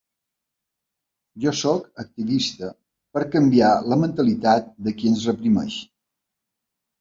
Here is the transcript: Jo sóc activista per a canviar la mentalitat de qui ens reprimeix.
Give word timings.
Jo 1.43 1.51
sóc 1.59 2.01
activista 2.03 2.69
per 3.17 3.23
a 3.27 3.27
canviar 3.37 3.69
la 3.93 3.99
mentalitat 4.05 4.73
de 4.89 4.95
qui 5.03 5.13
ens 5.13 5.29
reprimeix. 5.33 5.77